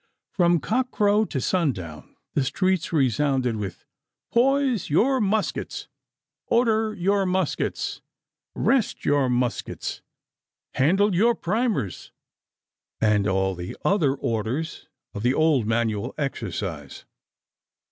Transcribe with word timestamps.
From 0.31 0.59
cock 0.59 0.89
crow 0.89 1.25
to 1.25 1.39
sun 1.39 1.73
down 1.73 2.15
the 2.33 2.43
streets 2.43 2.91
resounded 2.91 3.57
with 3.57 3.85
'Poise 4.33 4.89
your 4.89 5.21
muskets! 5.21 5.87
Order 6.47 6.95
your 6.95 7.27
muskets! 7.27 8.01
Rest 8.55 9.05
your 9.05 9.29
muskets! 9.29 10.01
Handle 10.73 11.13
your 11.13 11.35
primers!' 11.35 12.11
and 12.99 13.27
all 13.27 13.53
the 13.53 13.77
other 13.85 14.15
orders 14.15 14.87
of 15.13 15.21
the 15.21 15.35
old 15.35 15.67
manual 15.67 16.15
exercise. 16.17 17.05